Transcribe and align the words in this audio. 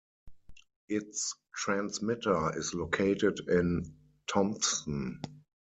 Its 0.89 1.35
transmitter 1.53 2.57
is 2.57 2.73
located 2.73 3.39
in 3.47 3.85
Thompson. 4.25 5.21